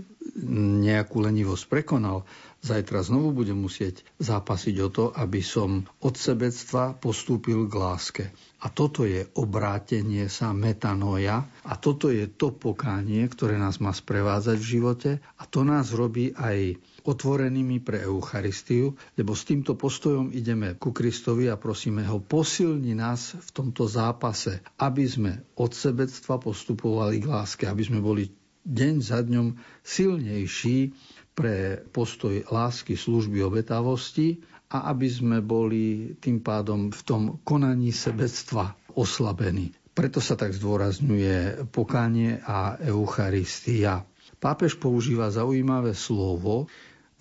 nejakú 0.84 1.22
lenivosť 1.24 1.64
prekonal, 1.70 2.26
Zajtra 2.64 3.04
znovu 3.04 3.44
budem 3.44 3.60
musieť 3.60 4.08
zápasiť 4.24 4.76
o 4.80 4.88
to, 4.88 5.06
aby 5.12 5.44
som 5.44 5.84
od 6.00 6.16
sebectva 6.16 6.96
postúpil 6.96 7.68
k 7.68 7.74
láske. 7.76 8.24
A 8.64 8.72
toto 8.72 9.04
je 9.04 9.28
obrátenie 9.36 10.32
sa 10.32 10.56
metanoja 10.56 11.44
a 11.68 11.74
toto 11.76 12.08
je 12.08 12.24
to 12.32 12.56
pokánie, 12.56 13.28
ktoré 13.28 13.60
nás 13.60 13.84
má 13.84 13.92
sprevádzať 13.92 14.58
v 14.64 14.70
živote 14.80 15.12
a 15.20 15.44
to 15.44 15.68
nás 15.68 15.92
robí 15.92 16.32
aj 16.40 16.80
otvorenými 17.04 17.84
pre 17.84 18.08
Eucharistiu, 18.08 18.96
lebo 19.20 19.36
s 19.36 19.44
týmto 19.44 19.76
postojom 19.76 20.32
ideme 20.32 20.80
ku 20.80 20.96
Kristovi 20.96 21.52
a 21.52 21.60
prosíme 21.60 22.08
ho, 22.08 22.24
posilni 22.24 22.96
nás 22.96 23.36
v 23.36 23.50
tomto 23.52 23.92
zápase, 23.92 24.64
aby 24.80 25.04
sme 25.04 25.44
od 25.60 25.76
sebectva 25.76 26.40
postupovali 26.40 27.20
k 27.20 27.28
láske, 27.28 27.68
aby 27.68 27.84
sme 27.84 28.00
boli 28.00 28.32
deň 28.64 28.96
za 29.04 29.20
dňom 29.20 29.60
silnejší 29.84 30.96
pre 31.34 31.82
postoj 31.90 32.46
lásky, 32.48 32.94
služby, 32.94 33.42
obetavosti 33.42 34.42
a 34.70 34.90
aby 34.94 35.08
sme 35.10 35.38
boli 35.42 36.18
tým 36.18 36.42
pádom 36.42 36.90
v 36.90 37.02
tom 37.06 37.22
konaní 37.46 37.94
sebectva 37.94 38.74
oslabení. 38.94 39.74
Preto 39.94 40.18
sa 40.18 40.34
tak 40.34 40.58
zdôrazňuje 40.58 41.70
pokánie 41.70 42.42
a 42.42 42.82
Eucharistia. 42.82 44.02
Pápež 44.42 44.82
používa 44.82 45.30
zaujímavé 45.30 45.94
slovo, 45.94 46.66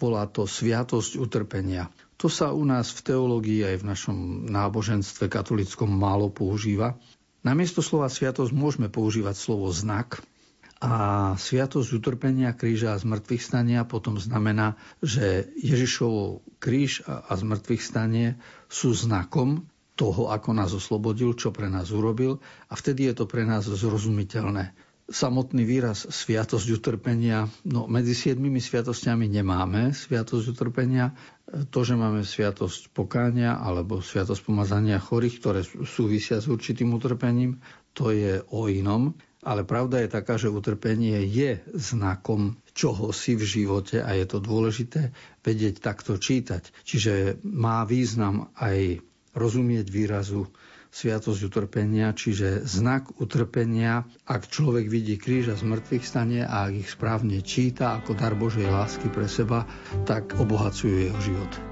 volá 0.01 0.25
to 0.25 0.49
sviatosť 0.49 1.21
utrpenia. 1.21 1.93
To 2.17 2.33
sa 2.33 2.57
u 2.57 2.65
nás 2.65 2.89
v 2.97 3.13
teológii 3.13 3.61
aj 3.69 3.77
v 3.83 3.89
našom 3.93 4.19
náboženstve 4.49 5.29
katolickom 5.29 5.91
málo 5.93 6.33
používa. 6.33 6.97
Namiesto 7.45 7.83
slova 7.83 8.09
sviatosť 8.09 8.55
môžeme 8.55 8.89
používať 8.89 9.35
slovo 9.37 9.69
znak, 9.69 10.23
a 10.83 10.93
sviatosť 11.39 11.95
utrpenia 11.95 12.51
kríža 12.59 12.99
a 12.99 12.99
zmrtvých 12.99 13.39
stania 13.39 13.87
potom 13.87 14.19
znamená, 14.19 14.75
že 14.99 15.47
Ježišovo 15.55 16.43
kríž 16.59 17.07
a 17.07 17.31
zmrtvých 17.31 17.79
stanie 17.79 18.35
sú 18.67 18.91
znakom 18.91 19.71
toho, 19.95 20.35
ako 20.35 20.51
nás 20.59 20.75
oslobodil, 20.75 21.39
čo 21.39 21.55
pre 21.55 21.71
nás 21.71 21.95
urobil 21.95 22.43
a 22.67 22.75
vtedy 22.75 23.07
je 23.07 23.15
to 23.15 23.31
pre 23.31 23.47
nás 23.47 23.71
zrozumiteľné. 23.71 24.75
Samotný 25.07 25.63
výraz 25.63 26.03
sviatosť 26.03 26.67
utrpenia, 26.83 27.47
no 27.63 27.87
medzi 27.87 28.19
siedmimi 28.19 28.59
sviatosťami 28.59 29.31
nemáme 29.31 29.95
sviatosť 29.95 30.45
utrpenia. 30.51 31.15
To, 31.71 31.85
že 31.87 31.95
máme 31.95 32.27
sviatosť 32.27 32.91
pokáňa 32.91 33.61
alebo 33.61 34.03
sviatosť 34.03 34.43
pomazania 34.43 34.99
chorých, 34.99 35.35
ktoré 35.39 35.61
súvisia 35.87 36.43
s 36.43 36.51
určitým 36.51 36.91
utrpením, 36.91 37.63
to 37.95 38.11
je 38.11 38.41
o 38.51 38.67
inom. 38.67 39.15
Ale 39.43 39.67
pravda 39.67 39.99
je 39.99 40.15
taká, 40.15 40.39
že 40.39 40.47
utrpenie 40.47 41.27
je 41.27 41.59
znakom 41.75 42.63
čoho 42.79 43.11
si 43.11 43.35
v 43.35 43.43
živote 43.43 43.99
a 43.99 44.15
je 44.15 44.27
to 44.31 44.39
dôležité 44.39 45.11
vedieť 45.43 45.83
takto 45.83 46.15
čítať. 46.15 46.71
Čiže 46.87 47.43
má 47.43 47.83
význam 47.83 48.55
aj 48.55 49.03
rozumieť 49.35 49.91
výrazu 49.91 50.47
sviatosť 50.93 51.41
utrpenia, 51.49 52.13
čiže 52.13 52.69
znak 52.69 53.17
utrpenia, 53.17 54.05
ak 54.29 54.47
človek 54.47 54.93
vidí 54.93 55.17
kríž 55.17 55.49
a 55.51 55.57
zmrtvých 55.57 56.05
stane 56.05 56.45
a 56.45 56.69
ak 56.69 56.85
ich 56.85 56.91
správne 56.93 57.41
číta 57.41 57.97
ako 57.97 58.13
dar 58.13 58.37
Božej 58.37 58.69
lásky 58.69 59.09
pre 59.09 59.25
seba, 59.25 59.65
tak 60.05 60.37
obohacujú 60.37 61.09
jeho 61.09 61.21
život. 61.25 61.72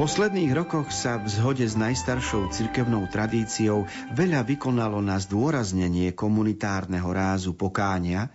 Posledných 0.00 0.56
rokoch 0.56 0.88
sa 0.88 1.20
v 1.20 1.28
zhode 1.28 1.60
s 1.60 1.76
najstaršou 1.76 2.48
cirkevnou 2.48 3.04
tradíciou 3.12 3.84
veľa 4.16 4.48
vykonalo 4.48 4.96
na 5.04 5.20
zdôraznenie 5.20 6.16
komunitárneho 6.16 7.04
rázu 7.12 7.52
pokánia 7.52 8.32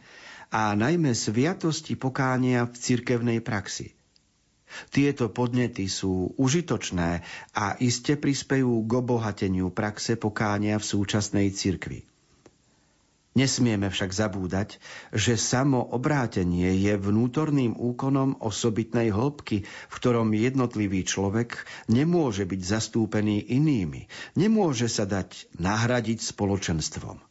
a 0.54 0.78
najmä 0.78 1.18
sviatosti 1.18 1.98
pokánia 1.98 2.70
v 2.70 2.76
cirkevnej 2.78 3.42
praxi. 3.42 3.98
Tieto 4.94 5.34
podnety 5.34 5.90
sú 5.90 6.38
užitočné 6.38 7.26
a 7.58 7.66
iste 7.82 8.14
prispejú 8.14 8.86
k 8.86 8.92
obohateniu 9.02 9.74
praxe 9.74 10.22
pokánia 10.22 10.78
v 10.78 10.86
súčasnej 10.86 11.50
cirkvi. 11.50 12.06
Nesmieme 13.36 13.92
však 13.92 14.16
zabúdať, 14.16 14.80
že 15.12 15.36
samo 15.36 15.84
obrátenie 15.84 16.72
je 16.80 16.96
vnútorným 16.96 17.76
úkonom 17.76 18.40
osobitnej 18.40 19.12
hĺbky, 19.12 19.68
v 19.68 19.92
ktorom 19.92 20.32
jednotlivý 20.32 21.04
človek 21.04 21.68
nemôže 21.92 22.48
byť 22.48 22.62
zastúpený 22.64 23.44
inými, 23.44 24.08
nemôže 24.40 24.88
sa 24.88 25.04
dať 25.04 25.52
nahradiť 25.60 26.24
spoločenstvom. 26.24 27.25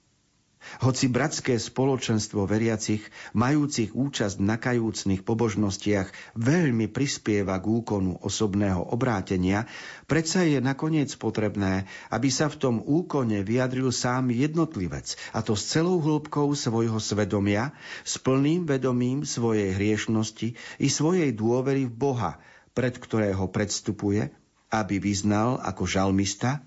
Hoci 0.82 1.06
bratské 1.06 1.60
spoločenstvo 1.60 2.48
veriacich, 2.50 3.04
majúcich 3.36 3.94
účasť 3.94 4.42
na 4.42 4.58
kajúcnych 4.58 5.22
pobožnostiach, 5.22 6.34
veľmi 6.34 6.90
prispieva 6.90 7.60
k 7.62 7.66
úkonu 7.70 8.18
osobného 8.18 8.82
obrátenia, 8.90 9.70
predsa 10.10 10.42
je 10.42 10.58
nakoniec 10.58 11.14
potrebné, 11.14 11.86
aby 12.10 12.28
sa 12.32 12.50
v 12.50 12.58
tom 12.58 12.76
úkone 12.82 13.46
vyjadril 13.46 13.94
sám 13.94 14.34
jednotlivec, 14.34 15.14
a 15.30 15.44
to 15.44 15.54
s 15.54 15.70
celou 15.70 16.02
hĺbkou 16.02 16.50
svojho 16.58 16.98
svedomia, 16.98 17.70
s 18.02 18.18
plným 18.18 18.66
vedomím 18.66 19.22
svojej 19.22 19.76
hriešnosti 19.78 20.58
i 20.82 20.86
svojej 20.90 21.30
dôvery 21.30 21.86
v 21.86 21.94
Boha, 21.94 22.42
pred 22.74 22.98
ktorého 22.98 23.46
predstupuje, 23.52 24.34
aby 24.74 24.98
vyznal 24.98 25.62
ako 25.62 25.86
žalmista, 25.86 26.66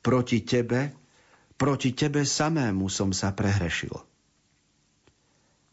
proti 0.00 0.40
tebe, 0.40 0.94
Proti 1.56 1.96
tebe 1.96 2.20
samému 2.20 2.92
som 2.92 3.16
sa 3.16 3.32
prehrešil. 3.32 3.96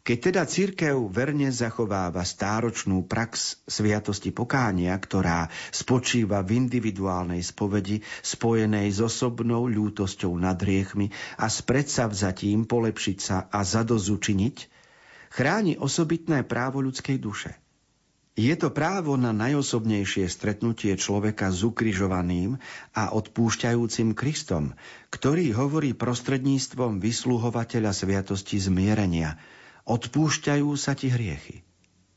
Keď 0.04 0.18
teda 0.20 0.44
církev 0.44 1.00
verne 1.08 1.48
zachováva 1.48 2.28
stáročnú 2.28 3.08
prax 3.08 3.60
sviatosti 3.64 4.32
pokánia, 4.36 4.92
ktorá 5.00 5.48
spočíva 5.72 6.44
v 6.44 6.68
individuálnej 6.68 7.40
spovedi 7.40 8.04
spojenej 8.20 8.92
s 8.92 9.00
osobnou 9.00 9.64
ľútosťou 9.64 10.36
nad 10.36 10.60
riechmi 10.60 11.08
a 11.40 11.48
s 11.48 11.64
predsavzatím 11.64 12.68
polepšiť 12.68 13.18
sa 13.20 13.48
a 13.48 13.64
zadozučiniť, 13.64 14.56
chráni 15.32 15.80
osobitné 15.80 16.44
právo 16.44 16.84
ľudskej 16.84 17.16
duše– 17.16 17.56
je 18.34 18.50
to 18.58 18.74
právo 18.74 19.14
na 19.14 19.30
najosobnejšie 19.30 20.26
stretnutie 20.26 20.98
človeka 20.98 21.54
s 21.54 21.62
ukrižovaným 21.62 22.58
a 22.90 23.14
odpúšťajúcim 23.14 24.10
Kristom, 24.10 24.74
ktorý 25.14 25.54
hovorí 25.54 25.94
prostredníctvom 25.94 26.98
vysluhovateľa 26.98 27.94
sviatosti 27.94 28.58
zmierenia. 28.58 29.38
Odpúšťajú 29.86 30.68
sa 30.74 30.98
ti 30.98 31.14
hriechy. 31.14 31.62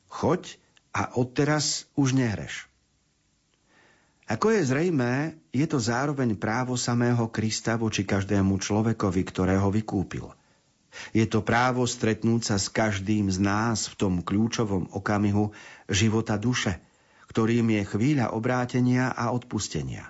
Choď 0.10 0.58
a 0.89 1.13
odteraz 1.13 1.86
už 1.93 2.17
nehreš. 2.17 2.65
Ako 4.25 4.58
je 4.58 4.65
zrejmé, 4.65 5.38
je 5.53 5.69
to 5.69 5.77
zároveň 5.77 6.34
právo 6.34 6.75
samého 6.75 7.30
Krista 7.30 7.77
voči 7.77 8.03
každému 8.03 8.58
človekovi, 8.58 9.21
ktorého 9.21 9.69
vykúpil– 9.69 10.34
je 11.14 11.26
to 11.26 11.44
právo 11.46 11.84
stretnúť 11.86 12.54
sa 12.54 12.58
s 12.62 12.68
každým 12.72 13.30
z 13.30 13.40
nás 13.42 13.90
v 13.92 13.96
tom 13.98 14.14
kľúčovom 14.22 14.94
okamihu 14.94 15.52
života 15.90 16.36
duše, 16.36 16.80
ktorým 17.32 17.68
je 17.78 17.84
chvíľa 17.86 18.34
obrátenia 18.34 19.12
a 19.12 19.32
odpustenia. 19.36 20.10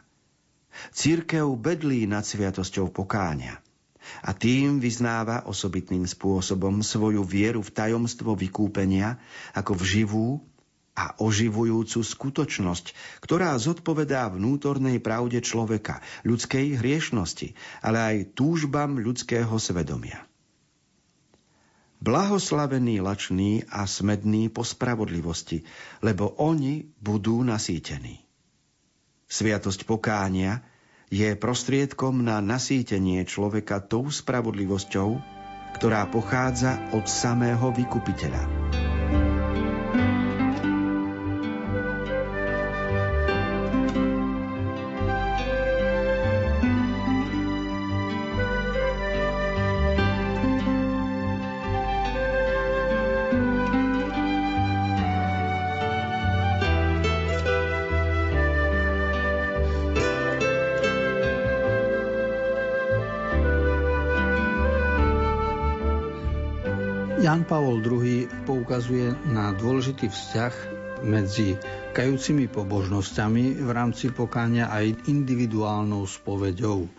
Církev 0.94 1.50
bedlí 1.58 2.06
nad 2.06 2.22
sviatosťou 2.22 2.94
pokáňa 2.94 3.58
a 4.24 4.32
tým 4.32 4.80
vyznáva 4.80 5.44
osobitným 5.50 6.08
spôsobom 6.08 6.80
svoju 6.80 7.26
vieru 7.28 7.60
v 7.60 7.74
tajomstvo 7.74 8.38
vykúpenia 8.38 9.20
ako 9.52 9.74
v 9.76 9.84
živú 9.84 10.28
a 10.98 11.14
oživujúcu 11.22 12.02
skutočnosť, 12.02 12.86
ktorá 13.22 13.54
zodpovedá 13.62 14.26
vnútornej 14.34 14.98
pravde 14.98 15.46
človeka, 15.46 16.02
ľudskej 16.26 16.82
hriešnosti, 16.82 17.54
ale 17.86 17.98
aj 18.02 18.16
túžbam 18.34 18.98
ľudského 18.98 19.54
svedomia. 19.62 20.26
Blahoslavení 21.98 23.02
lační 23.02 23.66
a 23.70 23.90
smední 23.90 24.50
po 24.54 24.62
spravodlivosti, 24.62 25.66
lebo 26.06 26.30
oni 26.38 26.94
budú 27.02 27.42
nasýtení. 27.42 28.22
Sviatosť 29.28 29.84
pokánia 29.84 30.62
je 31.10 31.34
prostriedkom 31.36 32.22
na 32.22 32.38
nasýtenie 32.40 33.26
človeka 33.26 33.82
tou 33.82 34.08
spravodlivosťou, 34.08 35.20
ktorá 35.76 36.08
pochádza 36.08 36.80
od 36.94 37.10
samého 37.10 37.74
vykupiteľa. 37.76 38.97
Jan 67.38 67.46
Pavol 67.46 67.86
II 67.86 68.26
poukazuje 68.50 69.14
na 69.30 69.54
dôležitý 69.54 70.10
vzťah 70.10 70.54
medzi 71.06 71.54
kajúcimi 71.94 72.50
pobožnosťami 72.50 73.62
v 73.62 73.70
rámci 73.70 74.10
pokáňa 74.10 74.74
aj 74.74 75.06
individuálnou 75.06 76.02
spoveďou. 76.10 76.90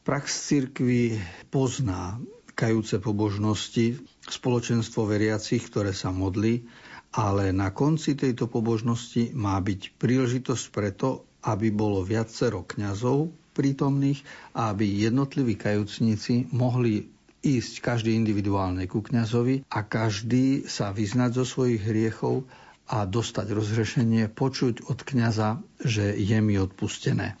Prax 0.00 0.24
cirkvi 0.48 1.20
pozná 1.52 2.16
kajúce 2.56 2.96
pobožnosti, 2.96 4.00
spoločenstvo 4.24 5.04
veriacich, 5.04 5.60
ktoré 5.68 5.92
sa 5.92 6.08
modlí, 6.08 6.64
ale 7.12 7.52
na 7.52 7.68
konci 7.68 8.16
tejto 8.16 8.48
pobožnosti 8.48 9.36
má 9.36 9.60
byť 9.60 10.00
príležitosť 10.00 10.64
preto, 10.72 11.28
aby 11.44 11.68
bolo 11.68 12.00
viacero 12.00 12.64
kňazov 12.64 13.28
prítomných 13.52 14.24
a 14.56 14.72
aby 14.72 15.04
jednotliví 15.04 15.60
kajúcnici 15.60 16.48
mohli 16.56 17.13
ísť 17.44 17.84
každý 17.84 18.16
individuálne 18.16 18.88
ku 18.88 19.04
kňazovi 19.04 19.68
a 19.68 19.84
každý 19.84 20.64
sa 20.64 20.96
vyznať 20.96 21.30
zo 21.36 21.44
svojich 21.44 21.84
hriechov 21.84 22.48
a 22.88 23.04
dostať 23.04 23.46
rozhrešenie, 23.52 24.32
počuť 24.32 24.88
od 24.88 24.98
kňaza, 25.04 25.60
že 25.80 26.16
je 26.16 26.38
mi 26.40 26.56
odpustené. 26.56 27.36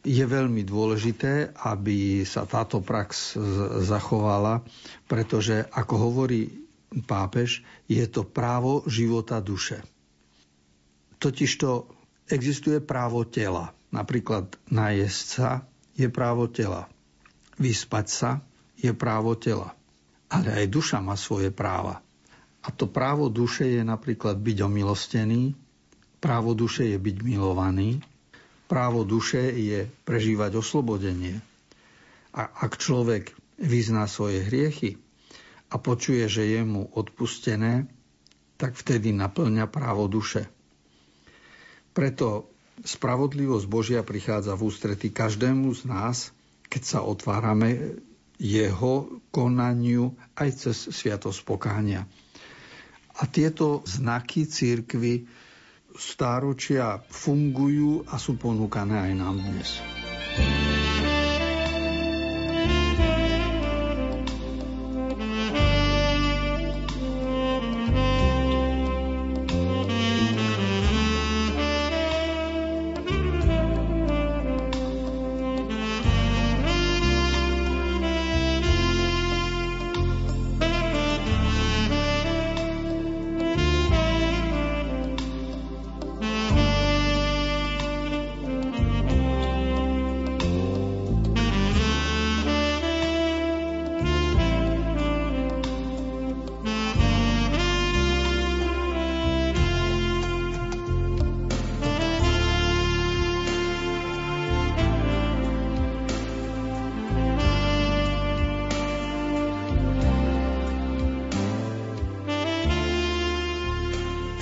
Je 0.00 0.24
veľmi 0.24 0.64
dôležité, 0.64 1.52
aby 1.60 2.24
sa 2.24 2.48
táto 2.48 2.80
prax 2.80 3.36
zachovala, 3.84 4.64
pretože, 5.04 5.68
ako 5.76 5.94
hovorí 6.08 6.64
pápež, 7.04 7.62
je 7.86 8.02
to 8.08 8.24
právo 8.24 8.82
života 8.88 9.38
duše. 9.38 9.84
Totižto 11.20 11.86
existuje 12.32 12.80
právo 12.80 13.28
tela. 13.28 13.76
Napríklad 13.92 14.56
najesť 14.72 15.26
sa 15.26 15.50
je 15.94 16.08
právo 16.08 16.48
tela. 16.48 16.88
Vyspať 17.60 18.06
sa 18.08 18.30
je 18.80 18.92
právo 18.96 19.36
tela. 19.36 19.76
Ale 20.32 20.64
aj 20.64 20.66
duša 20.72 20.98
má 21.04 21.14
svoje 21.14 21.52
práva. 21.52 22.00
A 22.60 22.68
to 22.72 22.88
právo 22.88 23.28
duše 23.28 23.80
je 23.80 23.82
napríklad 23.84 24.36
byť 24.36 24.58
omilostený, 24.64 25.56
právo 26.20 26.52
duše 26.52 26.92
je 26.92 26.98
byť 27.00 27.16
milovaný, 27.24 28.04
právo 28.68 29.02
duše 29.08 29.40
je 29.56 29.88
prežívať 30.04 30.60
oslobodenie. 30.60 31.40
A 32.36 32.46
ak 32.46 32.76
človek 32.76 33.32
vyzná 33.58 34.04
svoje 34.06 34.44
hriechy 34.44 35.00
a 35.72 35.80
počuje, 35.80 36.28
že 36.28 36.46
je 36.46 36.60
mu 36.62 36.86
odpustené, 36.92 37.88
tak 38.60 38.76
vtedy 38.76 39.16
naplňa 39.16 39.66
právo 39.72 40.04
duše. 40.06 40.44
Preto 41.96 42.52
spravodlivosť 42.84 43.66
Božia 43.66 44.00
prichádza 44.04 44.52
v 44.52 44.68
ústrety 44.68 45.08
každému 45.08 45.72
z 45.74 45.82
nás, 45.88 46.16
keď 46.68 46.82
sa 46.84 46.98
otvárame 47.02 47.98
jeho 48.40 49.20
konaniu 49.28 50.16
aj 50.32 50.48
cez 50.56 50.76
sviatosť 50.88 51.40
pokánia. 51.44 52.08
A 53.20 53.28
tieto 53.28 53.84
znaky 53.84 54.48
církvy 54.48 55.28
stáročia 55.92 57.04
fungujú 57.12 58.08
a 58.08 58.16
sú 58.16 58.40
ponúkané 58.40 58.96
aj 58.96 59.12
nám 59.12 59.36
dnes. 59.44 59.99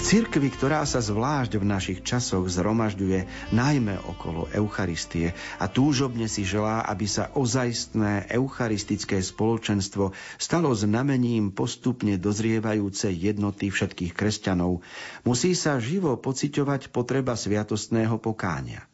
Cirkvi, 0.08 0.48
ktorá 0.48 0.88
sa 0.88 1.04
zvlášť 1.04 1.60
v 1.60 1.68
našich 1.68 2.00
časoch 2.00 2.48
zhromažďuje 2.48 3.52
najmä 3.52 4.00
okolo 4.08 4.48
Eucharistie 4.56 5.36
a 5.60 5.68
túžobne 5.68 6.32
si 6.32 6.48
želá, 6.48 6.80
aby 6.88 7.04
sa 7.04 7.28
ozajstné 7.36 8.24
eucharistické 8.32 9.20
spoločenstvo 9.20 10.16
stalo 10.40 10.72
znamením 10.72 11.52
postupne 11.52 12.16
dozrievajúcej 12.16 13.12
jednoty 13.12 13.68
všetkých 13.68 14.16
kresťanov, 14.16 14.80
musí 15.28 15.52
sa 15.52 15.76
živo 15.76 16.16
pociťovať 16.16 16.88
potreba 16.88 17.36
sviatostného 17.36 18.16
pokánia. 18.16 18.88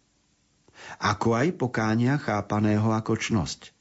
Ako 0.99 1.39
aj 1.39 1.55
pokánia 1.55 2.19
chápaného 2.19 2.91
ako 2.91 3.15
čnosť. 3.15 3.74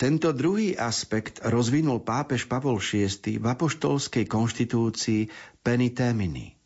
Tento 0.00 0.32
druhý 0.32 0.80
aspekt 0.80 1.44
rozvinul 1.44 2.00
pápež 2.00 2.48
Pavol 2.48 2.80
VI 2.80 3.36
v 3.36 3.44
apoštolskej 3.44 4.24
konštitúcii 4.24 5.28
Penitemini. 5.60 6.56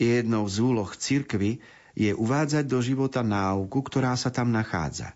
Jednou 0.00 0.48
z 0.48 0.56
úloh 0.64 0.88
cirkvy 0.88 1.60
je 1.92 2.16
uvádzať 2.16 2.64
do 2.64 2.80
života 2.80 3.20
náuku, 3.20 3.84
ktorá 3.84 4.16
sa 4.16 4.32
tam 4.32 4.56
nachádza. 4.56 5.12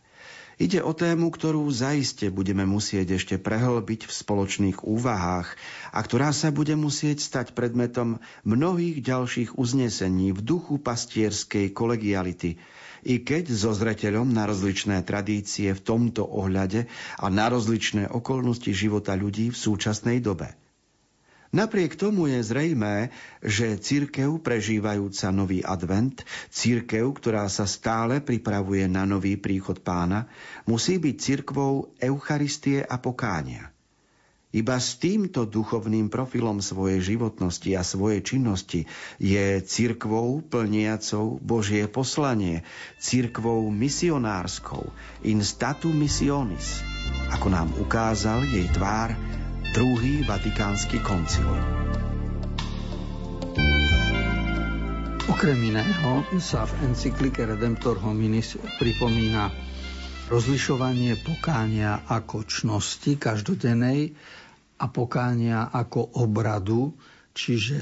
Ide 0.61 0.85
o 0.85 0.92
tému, 0.92 1.32
ktorú 1.32 1.64
zaiste 1.72 2.28
budeme 2.28 2.68
musieť 2.68 3.16
ešte 3.16 3.40
prehlbiť 3.40 4.04
v 4.04 4.12
spoločných 4.20 4.85
úvahách 4.85 5.48
a 5.96 5.98
ktorá 6.04 6.28
sa 6.37 6.52
bude 6.52 6.76
musieť 6.76 7.24
stať 7.24 7.56
predmetom 7.56 8.20
mnohých 8.44 9.00
ďalších 9.00 9.56
uznesení 9.56 10.37
v 10.37 10.44
duchu 10.44 10.76
pastierskej 10.76 11.72
kolegiality, 11.72 12.61
i 13.02 13.22
keď 13.22 13.50
so 13.50 13.74
zreteľom 13.74 14.30
na 14.30 14.46
rozličné 14.46 15.02
tradície 15.02 15.74
v 15.74 15.84
tomto 15.84 16.22
ohľade 16.22 16.86
a 17.18 17.26
na 17.28 17.50
rozličné 17.50 18.10
okolnosti 18.10 18.70
života 18.70 19.18
ľudí 19.18 19.50
v 19.50 19.58
súčasnej 19.58 20.22
dobe. 20.22 20.54
Napriek 21.52 22.00
tomu 22.00 22.32
je 22.32 22.40
zrejmé, 22.40 23.12
že 23.44 23.76
církev 23.76 24.40
prežívajúca 24.40 25.28
nový 25.28 25.60
advent, 25.60 26.24
církev, 26.48 27.12
ktorá 27.12 27.44
sa 27.52 27.68
stále 27.68 28.24
pripravuje 28.24 28.88
na 28.88 29.04
nový 29.04 29.36
príchod 29.36 29.76
pána, 29.84 30.32
musí 30.64 30.96
byť 30.96 31.16
církvou 31.20 31.92
Eucharistie 32.00 32.80
a 32.80 32.96
pokánia. 32.96 33.68
Iba 34.52 34.76
s 34.76 35.00
týmto 35.00 35.48
duchovným 35.48 36.12
profilom 36.12 36.60
svojej 36.60 37.00
životnosti 37.00 37.72
a 37.72 37.80
svojej 37.80 38.20
činnosti 38.20 38.84
je 39.16 39.64
cirkvou 39.64 40.44
plniacou 40.44 41.40
Božie 41.40 41.88
poslanie, 41.88 42.60
cirkvou 43.00 43.72
misionárskou, 43.72 44.92
in 45.24 45.40
statu 45.40 45.88
missionis, 45.88 46.84
ako 47.32 47.48
nám 47.48 47.72
ukázal 47.80 48.44
jej 48.44 48.68
tvár 48.76 49.16
druhý 49.72 50.20
vatikánsky 50.28 51.00
koncil. 51.00 51.48
Okrem 55.32 55.56
iného 55.64 56.28
sa 56.44 56.68
v 56.68 56.92
encyklike 56.92 57.40
Redemptor 57.48 57.96
Hominis 58.04 58.60
pripomína 58.76 59.48
rozlišovanie 60.28 61.16
pokánia 61.24 62.04
ako 62.04 62.44
čnosti 62.44 63.16
každodennej 63.16 64.12
a 64.82 64.90
pokánia 64.90 65.70
ako 65.70 66.18
obradu, 66.18 66.98
čiže 67.30 67.78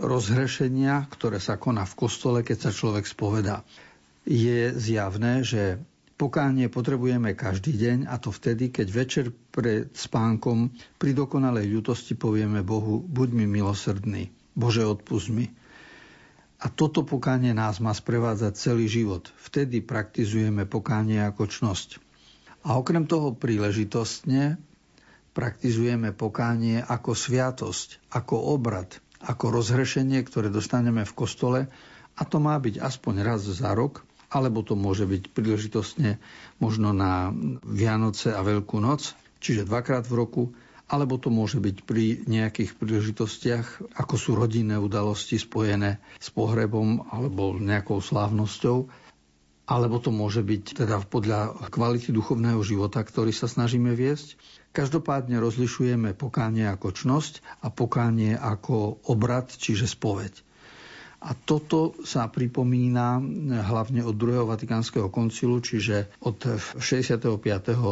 rozhrešenia, 0.00 1.04
ktoré 1.12 1.36
sa 1.36 1.60
koná 1.60 1.84
v 1.84 1.98
kostole, 2.00 2.40
keď 2.40 2.68
sa 2.68 2.70
človek 2.72 3.04
spoveda. 3.04 3.60
Je 4.24 4.72
zjavné, 4.72 5.44
že 5.44 5.76
pokánie 6.16 6.72
potrebujeme 6.72 7.36
každý 7.36 7.76
deň 7.76 7.98
a 8.08 8.16
to 8.16 8.32
vtedy, 8.32 8.72
keď 8.72 8.86
večer 8.88 9.24
pred 9.52 9.92
spánkom 9.92 10.72
pri 10.96 11.12
dokonalej 11.12 11.68
ľutosti 11.68 12.16
povieme 12.16 12.64
Bohu, 12.64 13.04
buď 13.04 13.28
mi 13.36 13.44
milosrdný, 13.44 14.32
Bože 14.56 14.82
odpust 14.88 15.28
mi. 15.28 15.52
A 16.56 16.72
toto 16.72 17.04
pokánie 17.04 17.52
nás 17.52 17.84
má 17.84 17.92
sprevádzať 17.92 18.56
celý 18.56 18.88
život. 18.88 19.28
Vtedy 19.36 19.84
praktizujeme 19.84 20.64
pokánie 20.64 21.20
ako 21.20 21.44
čnosť. 21.44 22.00
A 22.64 22.80
okrem 22.80 23.04
toho 23.04 23.36
príležitostne 23.36 24.56
praktizujeme 25.36 26.16
pokánie 26.16 26.80
ako 26.80 27.12
sviatosť, 27.12 28.08
ako 28.08 28.56
obrad, 28.56 28.96
ako 29.20 29.52
rozhrešenie, 29.52 30.24
ktoré 30.24 30.48
dostaneme 30.48 31.04
v 31.04 31.12
kostole 31.12 31.60
a 32.16 32.22
to 32.24 32.40
má 32.40 32.56
byť 32.56 32.80
aspoň 32.80 33.14
raz 33.20 33.44
za 33.44 33.76
rok, 33.76 34.08
alebo 34.32 34.64
to 34.64 34.72
môže 34.72 35.04
byť 35.04 35.36
príležitostne 35.36 36.16
možno 36.56 36.96
na 36.96 37.28
Vianoce 37.68 38.32
a 38.32 38.40
Veľkú 38.40 38.80
noc, 38.80 39.12
čiže 39.44 39.68
dvakrát 39.68 40.08
v 40.08 40.16
roku, 40.16 40.42
alebo 40.88 41.18
to 41.20 41.28
môže 41.28 41.60
byť 41.60 41.76
pri 41.84 42.24
nejakých 42.24 42.78
príležitostiach, 42.78 43.98
ako 44.00 44.14
sú 44.16 44.38
rodinné 44.38 44.78
udalosti 44.80 45.36
spojené 45.36 45.98
s 46.16 46.32
pohrebom 46.32 47.04
alebo 47.12 47.58
nejakou 47.58 47.98
slávnosťou, 47.98 48.86
alebo 49.66 49.98
to 49.98 50.14
môže 50.14 50.46
byť 50.46 50.86
teda 50.86 51.02
podľa 51.10 51.70
kvality 51.74 52.14
duchovného 52.14 52.62
života, 52.62 53.02
ktorý 53.02 53.34
sa 53.34 53.50
snažíme 53.50 53.98
viesť. 53.98 54.38
Každopádne 54.76 55.40
rozlišujeme 55.40 56.12
pokánie 56.12 56.68
ako 56.68 56.92
čnosť 56.92 57.64
a 57.64 57.72
pokánie 57.72 58.36
ako 58.36 59.08
obrad, 59.08 59.48
čiže 59.48 59.88
spoveď. 59.88 60.44
A 61.26 61.32
toto 61.32 61.96
sa 62.04 62.28
pripomína 62.28 63.18
hlavne 63.64 64.04
od 64.04 64.14
druhého 64.14 64.44
Vatikánskeho 64.44 65.08
koncilu, 65.08 65.64
čiže 65.64 66.12
od 66.22 66.38
65. 66.76 67.40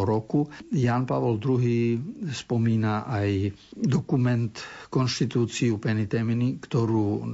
roku. 0.05 0.53
Jan 0.69 1.09
Pavol 1.09 1.41
II 1.41 1.99
spomína 2.31 3.09
aj 3.09 3.57
dokument 3.73 4.53
konštitúciu 4.93 5.81
Penitemini, 5.81 6.61
ktorú 6.61 7.25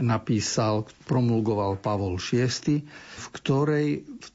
napísal, 0.00 0.88
promulgoval 1.04 1.76
Pavol 1.78 2.16
VI, 2.16 2.80
v 3.20 3.26
ktorej 3.36 3.86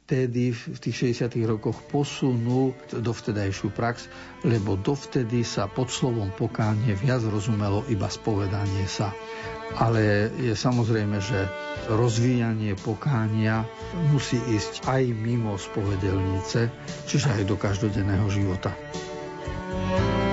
vtedy 0.05 0.53
v 0.53 0.77
tých 0.77 1.17
60. 1.17 1.33
rokoch 1.49 1.81
posunul 1.89 2.77
dovtedajšiu 2.93 3.73
prax, 3.73 4.05
lebo 4.45 4.77
dovtedy 4.77 5.41
sa 5.41 5.65
pod 5.65 5.89
slovom 5.89 6.29
pokánie 6.29 6.93
viac 6.93 7.25
rozumelo 7.25 7.81
iba 7.89 8.05
spovedanie 8.05 8.85
sa 8.85 9.09
ale 9.73 10.29
je 10.37 10.53
samozrejme, 10.53 11.17
že 11.19 11.49
rozvíjanie 11.89 12.77
pokánia 12.77 13.65
musí 14.13 14.37
ísť 14.37 14.85
aj 14.85 15.03
mimo 15.09 15.57
spovedelnice, 15.57 16.69
čiže 17.09 17.41
aj 17.41 17.43
do 17.49 17.57
každodenného 17.57 18.29
života. 18.29 18.71
Dnešné 19.75 20.24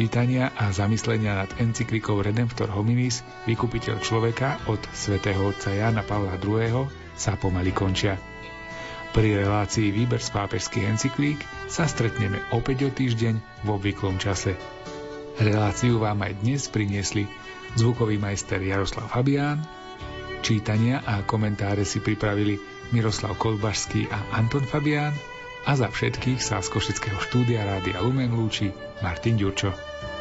čítania 0.00 0.48
a 0.56 0.72
zamyslenia 0.72 1.44
nad 1.44 1.52
encyklikou 1.60 2.24
Redemptor 2.24 2.72
Hominis, 2.72 3.20
vykupiteľ 3.44 4.00
človeka 4.00 4.56
od 4.72 4.80
svätého 4.96 5.52
otca 5.52 5.76
Jana 5.76 6.00
Pavla 6.00 6.40
II. 6.40 6.88
sa 7.12 7.36
pomaly 7.36 7.68
končia. 7.76 8.16
Pri 9.12 9.36
relácii 9.36 9.92
Výber 9.92 10.24
z 10.24 10.32
pápežských 10.32 10.88
encyklík 10.88 11.44
sa 11.68 11.84
stretneme 11.84 12.40
opäť 12.48 12.88
o 12.88 12.90
týždeň 12.96 13.44
v 13.60 13.68
obvyklom 13.68 14.16
čase. 14.16 14.56
Reláciu 15.36 16.00
vám 16.00 16.24
aj 16.24 16.32
dnes 16.40 16.72
priniesli 16.72 17.28
zvukový 17.76 18.16
majster 18.16 18.64
Jaroslav 18.64 19.12
Fabián, 19.12 19.60
čítania 20.40 21.04
a 21.04 21.20
komentáre 21.28 21.84
si 21.84 22.00
pripravili 22.00 22.56
Miroslav 22.96 23.36
Kolbašský 23.36 24.08
a 24.08 24.32
Anton 24.32 24.64
Fabián 24.64 25.12
a 25.68 25.76
za 25.76 25.92
všetkých 25.92 26.40
sa 26.40 26.64
z 26.64 26.72
Košického 26.72 27.20
štúdia 27.20 27.68
Rádia 27.68 28.00
Lumen 28.00 28.32
lúči 28.32 28.72
Martin 29.04 29.36
Ďurčo. 29.36 29.89